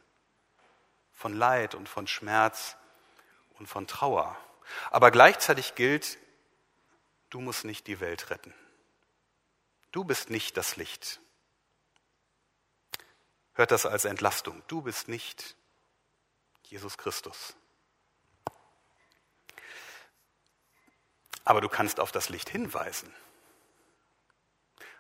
von 1.13 1.35
Leid 1.35 1.75
und 1.75 1.89
von 1.89 2.07
Schmerz 2.07 2.77
und 3.59 3.67
von 3.67 3.87
Trauer. 3.87 4.37
Aber 4.91 5.11
gleichzeitig 5.11 5.75
gilt, 5.75 6.19
du 7.31 7.41
musst 7.41 7.65
nicht 7.65 7.87
die 7.87 8.01
Welt 8.01 8.31
retten. 8.31 8.55
Du 9.91 10.05
bist 10.05 10.31
nicht 10.31 10.57
das 10.57 10.77
Licht. 10.77 11.21
Hört 13.55 13.71
das 13.71 13.85
als 13.85 14.07
Entlastung. 14.07 14.63
Du 14.69 14.81
bist 14.81 15.09
nicht 15.09 15.55
Jesus 16.65 16.97
Christus. 16.99 17.55
Aber 21.45 21.61
du 21.61 21.69
kannst 21.69 22.01
auf 22.01 22.13
das 22.13 22.29
Licht 22.29 22.49
hinweisen, 22.49 23.13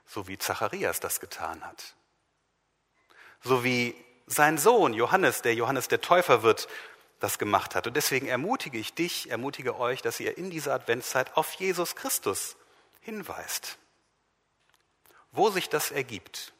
so 0.06 0.26
wie 0.26 0.38
Zacharias 0.38 1.00
das 1.00 1.20
getan 1.20 1.64
hat, 1.64 1.94
so 3.42 3.64
wie 3.64 3.94
sein 4.26 4.58
Sohn 4.58 4.94
Johannes, 4.94 5.42
der 5.42 5.54
Johannes 5.54 5.88
der 5.88 6.00
Täufer 6.00 6.42
wird, 6.42 6.68
das 7.20 7.38
gemacht 7.38 7.74
hat. 7.74 7.86
Und 7.86 7.94
deswegen 7.94 8.26
ermutige 8.26 8.78
ich 8.78 8.94
dich, 8.94 9.30
ermutige 9.30 9.78
euch, 9.78 10.02
dass 10.02 10.18
ihr 10.18 10.36
in 10.36 10.50
dieser 10.50 10.74
Adventszeit 10.74 11.36
auf 11.36 11.52
Jesus 11.54 11.94
Christus 11.94 12.56
hinweist. 13.00 13.78
Wo 15.30 15.50
sich 15.50 15.68
das 15.68 15.90
ergibt. 15.90 16.52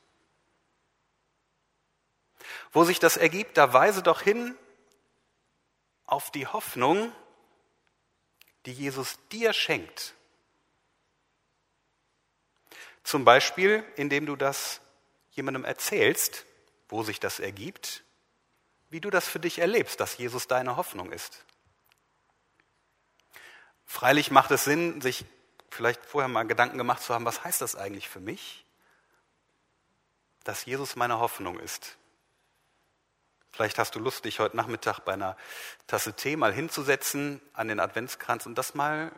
Wo 2.72 2.84
sich 2.84 3.00
das 3.00 3.16
ergibt, 3.16 3.56
da 3.56 3.72
weise 3.72 4.02
doch 4.02 4.22
hin 4.22 4.56
auf 6.12 6.30
die 6.30 6.46
Hoffnung, 6.46 7.10
die 8.66 8.72
Jesus 8.72 9.18
dir 9.30 9.54
schenkt. 9.54 10.12
Zum 13.02 13.24
Beispiel, 13.24 13.82
indem 13.96 14.26
du 14.26 14.36
das 14.36 14.82
jemandem 15.30 15.64
erzählst, 15.64 16.44
wo 16.90 17.02
sich 17.02 17.18
das 17.18 17.40
ergibt, 17.40 18.04
wie 18.90 19.00
du 19.00 19.08
das 19.08 19.26
für 19.26 19.40
dich 19.40 19.58
erlebst, 19.58 20.00
dass 20.00 20.18
Jesus 20.18 20.46
deine 20.46 20.76
Hoffnung 20.76 21.10
ist. 21.12 21.46
Freilich 23.86 24.30
macht 24.30 24.50
es 24.50 24.64
Sinn, 24.64 25.00
sich 25.00 25.24
vielleicht 25.70 26.04
vorher 26.04 26.28
mal 26.28 26.42
Gedanken 26.42 26.76
gemacht 26.76 27.02
zu 27.02 27.14
haben, 27.14 27.24
was 27.24 27.42
heißt 27.42 27.62
das 27.62 27.74
eigentlich 27.74 28.10
für 28.10 28.20
mich, 28.20 28.66
dass 30.44 30.66
Jesus 30.66 30.94
meine 30.94 31.20
Hoffnung 31.20 31.58
ist. 31.58 31.96
Vielleicht 33.52 33.78
hast 33.78 33.94
du 33.94 33.98
Lust, 33.98 34.24
dich 34.24 34.40
heute 34.40 34.56
Nachmittag 34.56 35.00
bei 35.00 35.12
einer 35.12 35.36
Tasse 35.86 36.14
Tee 36.14 36.36
mal 36.36 36.54
hinzusetzen 36.54 37.40
an 37.52 37.68
den 37.68 37.80
Adventskranz 37.80 38.46
und 38.46 38.56
das 38.56 38.74
mal 38.74 39.12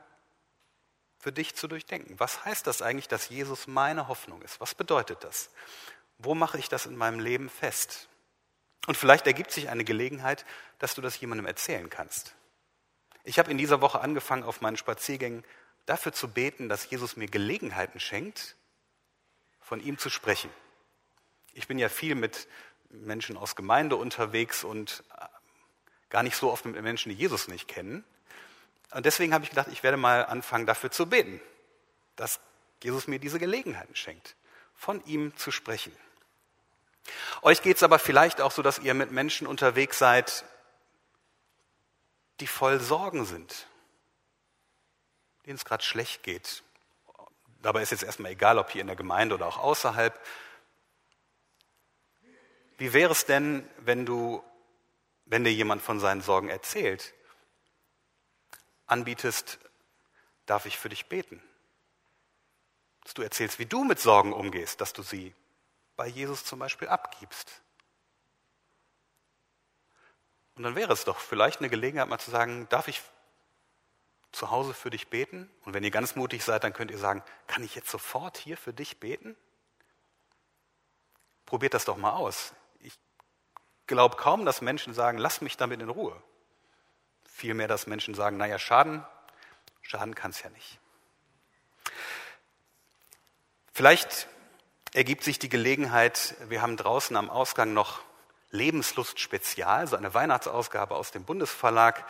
für 1.21 1.31
dich 1.31 1.55
zu 1.55 1.69
durchdenken. 1.69 2.19
Was 2.19 2.45
heißt 2.45 2.67
das 2.67 2.83
eigentlich, 2.83 3.07
dass 3.07 3.29
Jesus 3.29 3.69
meine 3.69 4.09
Hoffnung 4.09 4.43
ist? 4.43 4.61
Was 4.61 4.75
bedeutet 4.75 5.23
das? 5.23 5.51
Wo 6.19 6.35
mache 6.35 6.59
ich 6.59 6.69
das 6.69 6.87
in 6.87 6.97
meinem 6.97 7.21
Leben 7.21 7.49
fest? 7.49 8.09
Und 8.87 8.97
vielleicht 8.97 9.27
ergibt 9.27 9.53
sich 9.53 9.69
eine 9.69 9.85
Gelegenheit, 9.85 10.45
dass 10.81 10.95
du 10.95 11.01
das 11.01 11.19
jemandem 11.21 11.47
erzählen 11.47 11.89
kannst. 11.89 12.35
Ich 13.23 13.39
habe 13.39 13.51
in 13.51 13.57
dieser 13.57 13.81
Woche 13.81 14.01
angefangen, 14.01 14.43
auf 14.43 14.61
meinen 14.61 14.77
Spaziergängen 14.77 15.45
dafür 15.87 16.13
zu 16.13 16.29
beten, 16.29 16.69
dass 16.69 16.91
Jesus 16.91 17.17
mir 17.17 17.29
Gelegenheiten 17.29 18.01
schenkt, 18.01 18.57
von 19.61 19.81
ihm 19.81 19.97
zu 19.97 20.11
sprechen. 20.11 20.51
Ich 21.55 21.69
bin 21.69 21.79
ja 21.79 21.89
viel 21.89 22.17
mit 22.17 22.49
Menschen 23.03 23.37
aus 23.37 23.57
Gemeinde 23.57 23.97
unterwegs 23.97 24.65
und 24.65 25.05
äh, 25.19 25.27
gar 26.11 26.23
nicht 26.23 26.37
so 26.37 26.51
oft 26.51 26.65
mit 26.65 26.81
Menschen, 26.81 27.11
die 27.11 27.17
Jesus 27.17 27.49
nicht 27.49 27.69
kennen. 27.69 28.05
Und 28.93 29.07
deswegen 29.07 29.35
habe 29.35 29.45
ich 29.45 29.51
gedacht, 29.51 29.69
ich 29.73 29.83
werde 29.83 29.97
mal 29.97 30.25
anfangen, 30.27 30.67
dafür 30.67 30.91
zu 30.91 31.07
beten, 31.07 31.41
dass 32.17 32.41
Jesus 32.83 33.09
mir 33.09 33.19
diese 33.19 33.39
Gelegenheiten 33.39 33.97
schenkt, 33.97 34.37
von 34.75 35.05
ihm 35.07 35.37
zu 35.37 35.51
sprechen. 35.51 35.93
Euch 37.43 37.63
geht 37.63 37.77
es 37.77 37.83
aber 37.83 37.99
vielleicht 37.99 38.41
auch 38.41 38.53
so, 38.53 38.63
dass 38.63 38.79
ihr 38.79 38.95
mit 38.95 39.11
Menschen 39.11 39.47
unterwegs 39.47 39.99
seid, 39.99 40.45
die 42.41 42.47
voll 42.47 42.81
Sorgen 42.81 43.25
sind, 43.25 43.67
denen 45.47 45.57
es 45.57 45.65
gerade 45.65 45.83
schlecht 45.83 46.23
geht. 46.23 46.63
Dabei 47.63 47.83
ist 47.83 47.91
jetzt 47.91 48.03
erstmal 48.03 48.33
egal, 48.33 48.59
ob 48.59 48.71
hier 48.71 48.81
in 48.81 48.87
der 48.87 48.97
Gemeinde 48.97 49.35
oder 49.35 49.47
auch 49.47 49.59
außerhalb. 49.59 50.19
Wie 52.77 52.93
wäre 52.93 53.13
es 53.13 53.25
denn, 53.25 53.69
wenn 53.79 54.05
du, 54.05 54.43
wenn 55.27 55.45
dir 55.45 55.53
jemand 55.53 55.83
von 55.83 56.01
seinen 56.01 56.21
Sorgen 56.21 56.49
erzählt, 56.49 57.15
anbietest, 58.87 59.59
darf 60.47 60.67
ich 60.67 60.79
für 60.79 60.89
dich 60.89 61.07
beten? 61.07 61.43
Dass 63.05 63.15
du 63.15 63.23
erzählst, 63.23 63.59
wie 63.59 63.67
du 63.67 63.85
mit 63.85 64.01
Sorgen 64.01 64.33
umgehst, 64.33 64.81
dass 64.81 64.93
du 64.93 65.03
sie 65.03 65.35
bei 65.97 66.07
Jesus 66.07 66.45
zum 66.45 66.59
Beispiel 66.59 66.89
abgibst. 66.89 67.63
Und 70.57 70.65
dann 70.65 70.75
wäre 70.75 70.93
es 70.93 71.05
doch 71.05 71.19
vielleicht 71.19 71.61
eine 71.61 71.69
Gelegenheit, 71.71 72.09
mal 72.09 72.19
zu 72.19 72.31
sagen, 72.31 72.69
darf 72.71 72.89
ich 72.89 73.03
zu 74.33 74.51
Hause 74.51 74.75
für 74.75 74.91
dich 74.91 75.09
beten? 75.09 75.49
Und 75.65 75.75
wenn 75.75 75.85
ihr 75.85 75.91
ganz 75.91 76.17
mutig 76.17 76.43
seid, 76.43 76.65
dann 76.65 76.73
könnt 76.73 76.91
ihr 76.91 76.99
sagen, 76.99 77.23
kann 77.47 77.63
ich 77.63 77.75
jetzt 77.75 77.91
sofort 77.91 78.37
hier 78.37 78.57
für 78.57 78.73
dich 78.73 78.99
beten? 78.99 79.37
Probiert 81.47 81.75
das 81.75 81.85
doch 81.85 81.97
mal 81.97 82.13
aus 82.13 82.53
glaube 83.87 84.17
kaum, 84.17 84.45
dass 84.45 84.61
Menschen 84.61 84.95
sagen, 84.95 85.19
lass 85.19 85.41
mich 85.41 85.57
damit 85.57 85.81
in 85.81 85.89
Ruhe. 85.89 86.21
Vielmehr, 87.25 87.69
dass 87.69 87.87
Menschen 87.87 88.15
sagen, 88.15 88.37
naja, 88.37 88.59
schaden, 88.59 89.05
schaden 89.83 90.15
kann 90.15 90.31
es 90.31 90.43
ja 90.43 90.51
nicht. 90.51 90.79
Vielleicht 93.73 94.29
ergibt 94.93 95.25
sich 95.25 95.39
die 95.41 95.49
Gelegenheit, 95.49 96.37
wir 96.49 96.63
haben 96.63 96.77
draußen 96.77 97.17
am 97.17 97.29
Ausgang 97.29 97.75
noch 97.75 98.01
Lebenslust 98.51 99.19
Spezial, 99.19 99.89
so 99.89 99.97
eine 99.97 100.15
Weihnachtsausgabe 100.15 100.95
aus 100.95 101.11
dem 101.11 101.25
Bundesverlag, 101.25 102.07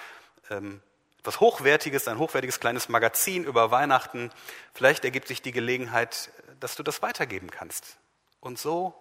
ähm, 0.51 0.83
etwas 1.19 1.41
Hochwertiges, 1.41 2.07
ein 2.07 2.19
hochwertiges 2.19 2.61
kleines 2.61 2.91
Magazin 2.91 3.45
über 3.45 3.71
Weihnachten. 3.71 4.31
Vielleicht 4.75 5.07
ergibt 5.07 5.27
sich 5.27 5.41
die 5.41 5.53
Gelegenheit, 5.53 6.31
dass 6.61 6.77
du 6.77 6.83
das 6.83 7.01
weitergeben 7.01 7.51
kannst 7.51 7.97
und 8.41 8.59
so 8.59 8.95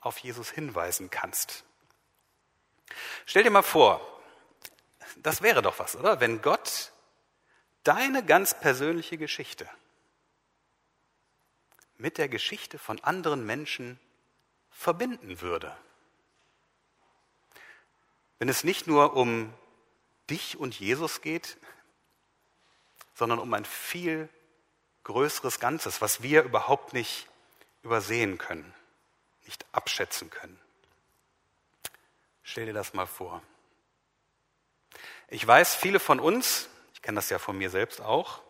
auf 0.00 0.16
Jesus 0.16 0.50
hinweisen 0.50 1.10
kannst. 1.10 1.64
Stell 3.26 3.42
dir 3.42 3.50
mal 3.50 3.62
vor, 3.62 4.00
das 5.16 5.42
wäre 5.42 5.62
doch 5.62 5.78
was, 5.78 5.96
oder? 5.96 6.20
Wenn 6.20 6.42
Gott 6.42 6.92
deine 7.84 8.24
ganz 8.24 8.58
persönliche 8.58 9.18
Geschichte 9.18 9.68
mit 11.96 12.18
der 12.18 12.28
Geschichte 12.28 12.78
von 12.78 12.98
anderen 13.00 13.44
Menschen 13.44 13.98
verbinden 14.70 15.40
würde. 15.40 15.76
Wenn 18.38 18.48
es 18.48 18.64
nicht 18.64 18.86
nur 18.86 19.16
um 19.16 19.52
dich 20.30 20.56
und 20.58 20.78
Jesus 20.78 21.20
geht, 21.20 21.58
sondern 23.14 23.38
um 23.38 23.52
ein 23.52 23.66
viel 23.66 24.30
größeres 25.04 25.60
Ganzes, 25.60 26.00
was 26.00 26.22
wir 26.22 26.42
überhaupt 26.42 26.94
nicht 26.94 27.28
übersehen 27.82 28.38
können, 28.38 28.74
nicht 29.44 29.66
abschätzen 29.72 30.30
können. 30.30 30.58
Stell 32.50 32.66
dir 32.66 32.72
das 32.72 32.94
mal 32.94 33.06
vor. 33.06 33.40
Ich 35.28 35.46
weiß, 35.46 35.76
viele 35.76 36.00
von 36.00 36.18
uns, 36.18 36.68
ich 36.94 37.00
kenne 37.00 37.14
das 37.14 37.30
ja 37.30 37.38
von 37.38 37.56
mir 37.56 37.70
selbst 37.70 38.00
auch, 38.00 38.42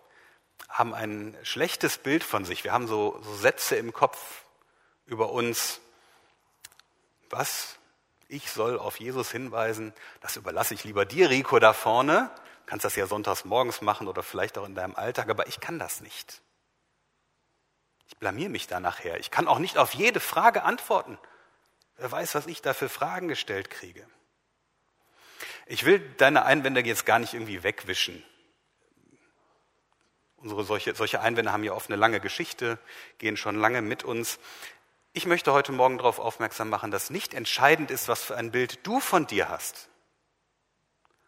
haben 0.71 0.95
ein 0.95 1.37
schlechtes 1.43 1.99
Bild 1.99 2.25
von 2.25 2.47
sich. 2.47 2.65
Wir 2.65 2.73
haben 2.73 2.87
so, 2.87 3.21
so 3.23 3.35
Sätze 3.35 3.77
im 3.77 3.93
Kopf 3.93 4.45
über 5.05 5.29
uns. 5.33 5.83
Was? 7.29 7.79
Ich 8.27 8.51
soll 8.51 8.79
auf 8.79 8.99
Jesus 9.01 9.31
hinweisen. 9.31 9.93
Das 10.23 10.37
überlasse 10.37 10.73
ich 10.73 10.85
lieber 10.85 11.05
dir, 11.05 11.29
Rico, 11.29 11.59
da 11.59 11.75
vorne. 11.75 12.31
Du 12.61 12.71
kannst 12.71 12.87
das 12.87 12.97
ja 12.97 13.07
sonntags 13.07 13.45
morgens 13.45 13.83
machen 13.83 14.09
oder 14.09 14.23
vielleicht 14.23 14.57
auch 14.57 14.65
in 14.65 14.75
deinem 14.75 14.95
Alltag, 14.95 15.29
aber 15.29 15.47
ich 15.47 15.61
kann 15.61 15.79
das 15.79 16.01
nicht. 16.01 16.41
Ich 18.09 18.17
blamier 18.17 18.49
mich 18.49 18.67
da 18.67 18.81
nachher. 18.81 19.21
Ich 19.21 19.31
kann 19.31 19.47
auch 19.47 19.59
nicht 19.59 19.77
auf 19.77 19.93
jede 19.93 20.21
Frage 20.21 20.63
antworten. 20.63 21.19
Wer 22.01 22.11
weiß, 22.11 22.35
was 22.35 22.47
ich 22.47 22.63
da 22.63 22.73
für 22.73 22.89
Fragen 22.89 23.29
gestellt 23.29 23.69
kriege. 23.69 24.07
Ich 25.67 25.85
will 25.85 26.01
deine 26.17 26.47
Einwände 26.47 26.81
jetzt 26.81 27.05
gar 27.05 27.19
nicht 27.19 27.35
irgendwie 27.35 27.63
wegwischen. 27.63 28.25
Unsere 30.37 30.65
solche, 30.65 30.95
solche 30.95 31.21
Einwände 31.21 31.53
haben 31.53 31.63
ja 31.63 31.75
oft 31.75 31.91
eine 31.91 32.01
lange 32.01 32.19
Geschichte, 32.19 32.79
gehen 33.19 33.37
schon 33.37 33.55
lange 33.57 33.83
mit 33.83 34.03
uns. 34.03 34.39
Ich 35.13 35.27
möchte 35.27 35.53
heute 35.53 35.73
Morgen 35.73 35.99
darauf 35.99 36.21
aufmerksam 36.21 36.71
machen, 36.71 36.91
dass 36.91 37.11
nicht 37.11 37.35
entscheidend 37.35 37.91
ist, 37.91 38.09
was 38.09 38.25
für 38.25 38.35
ein 38.35 38.51
Bild 38.51 38.87
du 38.87 38.99
von 38.99 39.27
dir 39.27 39.51
hast, 39.51 39.91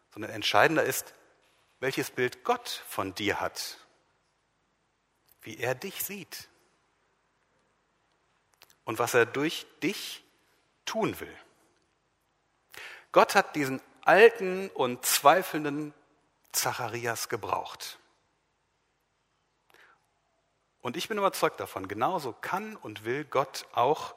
sondern 0.08 0.30
entscheidender 0.30 0.84
ist, 0.84 1.12
welches 1.80 2.10
Bild 2.10 2.44
Gott 2.44 2.82
von 2.88 3.14
dir 3.14 3.42
hat, 3.42 3.76
wie 5.42 5.58
er 5.58 5.74
dich 5.74 6.02
sieht 6.02 6.48
und 8.84 8.98
was 8.98 9.12
er 9.12 9.26
durch 9.26 9.66
dich 9.82 10.24
tun 10.84 11.18
will. 11.20 11.36
Gott 13.12 13.34
hat 13.34 13.56
diesen 13.56 13.80
alten 14.02 14.68
und 14.70 15.04
zweifelnden 15.04 15.94
Zacharias 16.52 17.28
gebraucht. 17.28 17.98
Und 20.80 20.96
ich 20.96 21.08
bin 21.08 21.18
überzeugt 21.18 21.60
davon, 21.60 21.86
genauso 21.86 22.32
kann 22.32 22.76
und 22.76 23.04
will 23.04 23.24
Gott 23.24 23.66
auch 23.72 24.14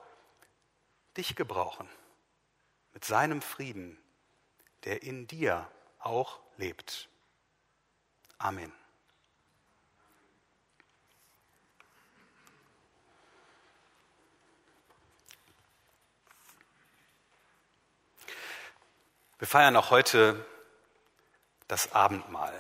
dich 1.16 1.36
gebrauchen. 1.36 1.88
Mit 2.94 3.06
seinem 3.06 3.42
Frieden, 3.42 3.98
der 4.84 5.04
in 5.04 5.28
dir 5.28 5.70
auch 6.00 6.40
lebt. 6.58 7.10
Amen. 8.38 8.74
Wir 19.38 19.48
feiern 19.50 19.76
auch 19.76 19.90
heute 19.90 20.46
das 21.68 21.92
Abendmahl, 21.92 22.54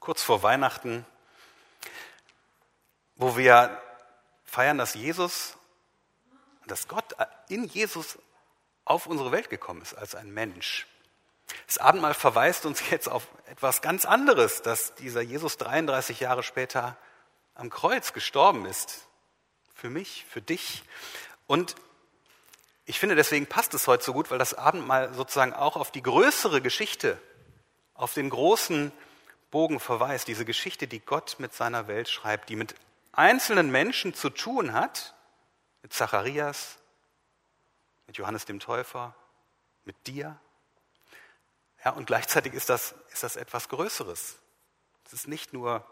kurz 0.00 0.22
vor 0.22 0.42
Weihnachten, 0.42 1.04
wo 3.16 3.36
wir 3.36 3.78
feiern, 4.46 4.78
dass 4.78 4.94
Jesus, 4.94 5.58
dass 6.66 6.88
Gott 6.88 7.14
in 7.48 7.64
Jesus 7.64 8.18
auf 8.86 9.06
unsere 9.06 9.32
Welt 9.32 9.50
gekommen 9.50 9.82
ist 9.82 9.92
als 9.92 10.14
ein 10.14 10.32
Mensch. 10.32 10.86
Das 11.66 11.76
Abendmahl 11.76 12.14
verweist 12.14 12.64
uns 12.64 12.88
jetzt 12.88 13.08
auf 13.08 13.28
etwas 13.44 13.82
ganz 13.82 14.06
anderes, 14.06 14.62
dass 14.62 14.94
dieser 14.94 15.20
Jesus 15.20 15.58
33 15.58 16.20
Jahre 16.20 16.42
später 16.42 16.96
am 17.54 17.68
Kreuz 17.68 18.14
gestorben 18.14 18.64
ist. 18.64 19.06
Für 19.74 19.90
mich, 19.90 20.24
für 20.30 20.40
dich. 20.40 20.84
Und 21.46 21.76
ich 22.88 23.00
finde, 23.00 23.16
deswegen 23.16 23.46
passt 23.46 23.74
es 23.74 23.88
heute 23.88 24.04
so 24.04 24.12
gut, 24.12 24.30
weil 24.30 24.38
das 24.38 24.54
Abendmahl 24.54 25.12
sozusagen 25.12 25.52
auch 25.52 25.76
auf 25.76 25.90
die 25.90 26.02
größere 26.02 26.62
Geschichte, 26.62 27.20
auf 27.94 28.14
den 28.14 28.30
großen 28.30 28.92
Bogen 29.50 29.80
verweist. 29.80 30.28
Diese 30.28 30.44
Geschichte, 30.44 30.86
die 30.86 31.00
Gott 31.00 31.36
mit 31.38 31.52
seiner 31.52 31.88
Welt 31.88 32.08
schreibt, 32.08 32.48
die 32.48 32.54
mit 32.56 32.76
einzelnen 33.10 33.70
Menschen 33.70 34.14
zu 34.14 34.30
tun 34.30 34.72
hat, 34.72 35.14
mit 35.82 35.92
Zacharias, 35.92 36.78
mit 38.06 38.18
Johannes 38.18 38.44
dem 38.44 38.60
Täufer, 38.60 39.16
mit 39.84 40.06
dir. 40.06 40.38
Ja, 41.84 41.90
und 41.90 42.06
gleichzeitig 42.06 42.52
ist 42.54 42.68
das, 42.68 42.94
ist 43.12 43.24
das 43.24 43.34
etwas 43.34 43.68
Größeres. 43.68 44.36
Es 45.06 45.12
ist 45.12 45.26
nicht 45.26 45.52
nur 45.52 45.84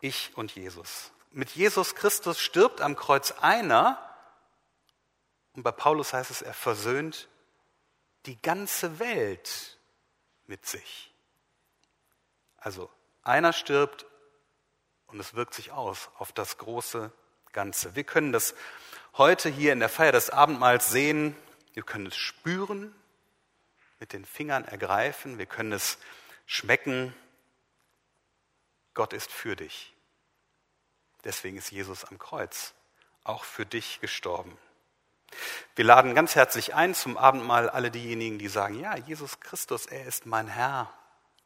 ich 0.00 0.36
und 0.36 0.52
Jesus. 0.54 1.12
Mit 1.30 1.50
Jesus 1.50 1.94
Christus 1.94 2.40
stirbt 2.40 2.80
am 2.80 2.96
Kreuz 2.96 3.32
einer, 3.40 4.05
und 5.56 5.62
bei 5.62 5.72
Paulus 5.72 6.12
heißt 6.12 6.30
es, 6.30 6.42
er 6.42 6.54
versöhnt 6.54 7.28
die 8.26 8.40
ganze 8.40 8.98
Welt 8.98 9.78
mit 10.46 10.66
sich. 10.66 11.12
Also 12.58 12.90
einer 13.22 13.52
stirbt 13.52 14.06
und 15.06 15.18
es 15.18 15.34
wirkt 15.34 15.54
sich 15.54 15.72
aus 15.72 16.10
auf 16.18 16.32
das 16.32 16.58
große 16.58 17.10
Ganze. 17.52 17.96
Wir 17.96 18.04
können 18.04 18.32
das 18.32 18.54
heute 19.14 19.48
hier 19.48 19.72
in 19.72 19.80
der 19.80 19.88
Feier 19.88 20.12
des 20.12 20.28
Abendmahls 20.28 20.90
sehen, 20.90 21.34
wir 21.72 21.82
können 21.82 22.06
es 22.06 22.16
spüren, 22.16 22.94
mit 23.98 24.12
den 24.12 24.26
Fingern 24.26 24.64
ergreifen, 24.66 25.38
wir 25.38 25.46
können 25.46 25.72
es 25.72 25.98
schmecken. 26.44 27.14
Gott 28.92 29.14
ist 29.14 29.32
für 29.32 29.56
dich. 29.56 29.94
Deswegen 31.24 31.56
ist 31.56 31.70
Jesus 31.70 32.04
am 32.04 32.18
Kreuz 32.18 32.74
auch 33.24 33.44
für 33.44 33.64
dich 33.64 34.00
gestorben. 34.00 34.56
Wir 35.74 35.84
laden 35.84 36.14
ganz 36.14 36.34
herzlich 36.34 36.74
ein 36.74 36.94
zum 36.94 37.16
Abendmahl 37.16 37.68
alle 37.68 37.90
diejenigen, 37.90 38.38
die 38.38 38.48
sagen, 38.48 38.80
ja, 38.80 38.96
Jesus 38.96 39.40
Christus, 39.40 39.86
er 39.86 40.06
ist 40.06 40.26
mein 40.26 40.48
Herr, 40.48 40.92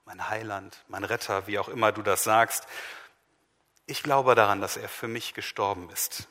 mein 0.05 0.29
Heiland, 0.29 0.85
mein 0.89 1.05
Retter, 1.05 1.47
wie 1.47 1.59
auch 1.59 1.69
immer 1.69 1.93
du 1.93 2.03
das 2.03 2.25
sagst. 2.25 2.67
Ich 3.87 4.03
glaube 4.03 4.35
daran, 4.35 4.61
dass 4.61 4.77
er 4.77 4.89
für 4.89 5.09
mich 5.09 5.35
gestorben 5.35 5.91
ist. 5.91 6.29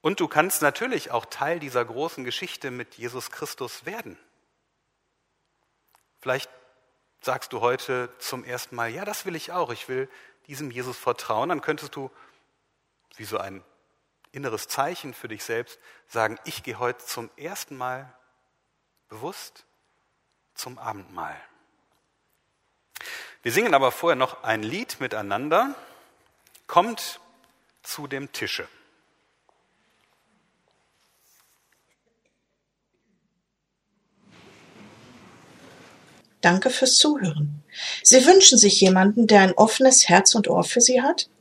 Und 0.00 0.20
du 0.20 0.28
kannst 0.28 0.62
natürlich 0.62 1.10
auch 1.10 1.26
Teil 1.26 1.58
dieser 1.58 1.84
großen 1.84 2.24
Geschichte 2.24 2.70
mit 2.70 2.94
Jesus 2.94 3.30
Christus 3.30 3.84
werden. 3.84 4.18
Vielleicht 6.20 6.50
sagst 7.20 7.52
du 7.52 7.60
heute 7.60 8.10
zum 8.18 8.44
ersten 8.44 8.76
Mal, 8.76 8.88
ja, 8.88 9.04
das 9.04 9.26
will 9.26 9.36
ich 9.36 9.52
auch, 9.52 9.70
ich 9.70 9.88
will 9.88 10.08
diesem 10.46 10.70
Jesus 10.70 10.96
vertrauen. 10.96 11.48
Dann 11.48 11.60
könntest 11.60 11.94
du, 11.96 12.10
wie 13.16 13.24
so 13.24 13.38
ein 13.38 13.62
inneres 14.32 14.68
Zeichen 14.68 15.14
für 15.14 15.28
dich 15.28 15.44
selbst, 15.44 15.78
sagen, 16.06 16.38
ich 16.44 16.62
gehe 16.62 16.78
heute 16.78 17.04
zum 17.04 17.30
ersten 17.36 17.76
Mal 17.76 18.12
bewusst 19.08 19.64
zum 20.54 20.78
Abendmahl. 20.78 21.36
Wir 23.42 23.52
singen 23.52 23.74
aber 23.74 23.92
vorher 23.92 24.16
noch 24.16 24.42
ein 24.42 24.62
Lied 24.62 25.00
miteinander. 25.00 25.74
Kommt 26.66 27.20
zu 27.82 28.06
dem 28.06 28.32
Tische. 28.32 28.68
Danke 36.40 36.70
fürs 36.70 36.96
Zuhören. 36.96 37.64
Sie 38.02 38.24
wünschen 38.24 38.58
sich 38.58 38.80
jemanden, 38.80 39.26
der 39.26 39.40
ein 39.40 39.52
offenes 39.54 40.08
Herz 40.08 40.34
und 40.34 40.48
Ohr 40.48 40.64
für 40.64 40.80
Sie 40.80 41.02
hat? 41.02 41.28